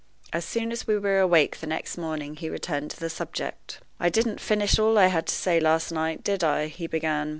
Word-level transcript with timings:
As 0.33 0.43
soon 0.43 0.71
as 0.71 0.87
we 0.87 0.97
were 0.97 1.19
awake 1.19 1.57
the 1.59 1.67
next 1.67 1.95
morning 1.95 2.35
he 2.35 2.49
returned 2.49 2.89
to 2.89 2.99
the 2.99 3.07
subject. 3.07 3.81
"I 3.99 4.09
didn't 4.09 4.41
finish 4.41 4.79
all 4.79 4.97
I 4.97 5.05
had 5.13 5.27
to 5.27 5.35
say 5.35 5.59
last 5.59 5.91
night, 5.91 6.23
did 6.23 6.43
I?" 6.43 6.69
he 6.69 6.87
began. 6.87 7.29